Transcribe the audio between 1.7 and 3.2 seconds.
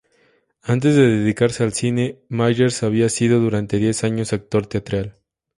cine, Myers había